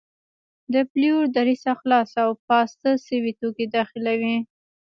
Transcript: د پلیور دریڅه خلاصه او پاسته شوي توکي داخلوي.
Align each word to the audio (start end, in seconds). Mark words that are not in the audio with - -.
د 0.73 0.75
پلیور 0.91 1.23
دریڅه 1.35 1.73
خلاصه 1.81 2.19
او 2.25 2.31
پاسته 2.47 2.89
شوي 3.05 3.33
توکي 3.39 3.65
داخلوي. 3.77 4.37